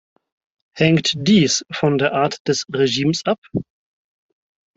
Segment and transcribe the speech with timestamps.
[0.75, 3.37] Hängt dies von der Art des Regimes ab?